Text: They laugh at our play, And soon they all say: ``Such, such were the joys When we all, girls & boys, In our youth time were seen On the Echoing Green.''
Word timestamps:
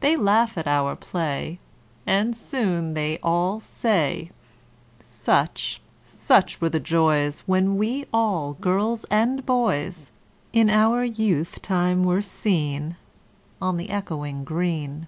They 0.00 0.16
laugh 0.16 0.56
at 0.56 0.66
our 0.66 0.96
play, 0.96 1.58
And 2.06 2.34
soon 2.34 2.94
they 2.94 3.18
all 3.22 3.60
say: 3.60 4.30
``Such, 5.04 5.80
such 6.06 6.58
were 6.58 6.70
the 6.70 6.80
joys 6.80 7.40
When 7.44 7.76
we 7.76 8.06
all, 8.10 8.54
girls 8.54 9.04
& 9.26 9.44
boys, 9.44 10.10
In 10.54 10.70
our 10.70 11.04
youth 11.04 11.60
time 11.60 12.02
were 12.02 12.22
seen 12.22 12.96
On 13.60 13.76
the 13.76 13.90
Echoing 13.90 14.42
Green.'' 14.42 15.06